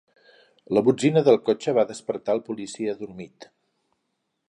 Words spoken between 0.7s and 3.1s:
La botzina del cotxe va despertar el policia